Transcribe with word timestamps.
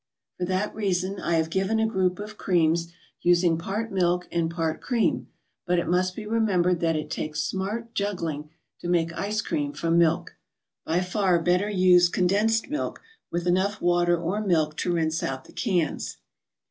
For 0.39 0.45
that 0.45 0.73
reason, 0.73 1.19
I 1.19 1.35
have 1.35 1.51
given 1.51 1.79
a 1.79 1.85
group 1.85 2.17
of 2.17 2.35
creams, 2.35 2.91
using 3.21 3.55
part 3.59 3.91
milk 3.91 4.27
and 4.31 4.49
part 4.49 4.81
cream, 4.81 5.27
but 5.67 5.77
it 5.77 5.87
must 5.87 6.15
be 6.15 6.25
remembered 6.25 6.79
that 6.79 6.95
it 6.95 7.11
takes 7.11 7.41
smart 7.43 7.93
"juggling" 7.93 8.49
to 8.79 8.87
make 8.89 9.13
ice 9.15 9.41
cream 9.41 9.73
from 9.73 9.99
milk. 9.99 10.37
By 10.87 11.01
far 11.01 11.37
better 11.39 11.69
use 11.69 12.09
condensed 12.09 12.67
milk, 12.67 12.99
with 13.29 13.45
enough 13.45 13.79
water 13.79 14.17
or 14.19 14.41
milk 14.43 14.75
to 14.77 14.91
rinse 14.91 15.21
out 15.21 15.45
the 15.45 15.53
cans. 15.53 16.17